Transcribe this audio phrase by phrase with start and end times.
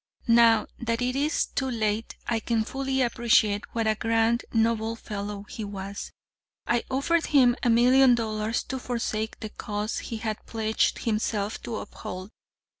[0.27, 5.43] "'Now, that it is too late, I can fully appreciate what a grand, noble fellow
[5.47, 6.11] he was.
[6.65, 11.75] I offered him a million dollars to forsake the cause he had pledged himself to
[11.75, 12.31] uphold.